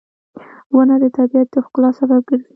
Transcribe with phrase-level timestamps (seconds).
[0.75, 2.47] •ونه د طبیعت د ښکلا سبب ګرځي.